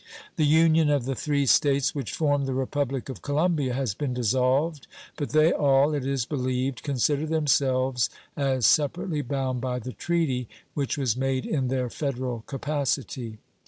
[0.35, 4.87] The union of the three States which formed the Republic of Colombia has been dissolved,
[5.15, 10.97] but they all, it is believed, consider themselves as separately bound by the treaty which
[10.97, 13.37] was made in their federal capacity.